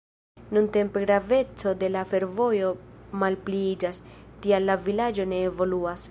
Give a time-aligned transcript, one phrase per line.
[0.53, 2.71] Nuntempe graveco de la fervojo
[3.23, 4.01] malpliiĝas,
[4.47, 5.99] tial la vilaĝo ne evoluas.